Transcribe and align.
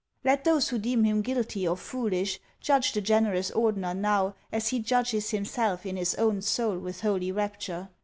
Let 0.23 0.45
those 0.45 0.69
who 0.69 0.79
deem 0.79 1.03
him 1.03 1.21
guilty 1.21 1.67
or 1.67 1.77
foolish 1.77 2.39
judge 2.59 2.93
the 2.93 3.01
generous 3.01 3.51
Ordener 3.51 3.95
now, 3.95 4.33
as 4.51 4.69
he 4.69 4.79
judges 4.79 5.29
himself 5.29 5.85
in 5.85 5.95
his 5.95 6.15
own 6.15 6.41
soul 6.41 6.79
with 6.79 7.01
holy 7.01 7.31
rapture. 7.31 7.89